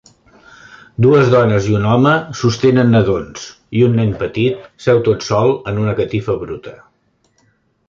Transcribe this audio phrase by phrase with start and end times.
[1.05, 3.45] Dues dones i un home sostenen nadons
[3.81, 6.77] i un nen petit seu tot sol en una catifa bruta.